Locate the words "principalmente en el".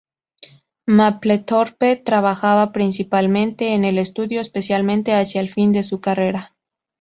2.71-3.99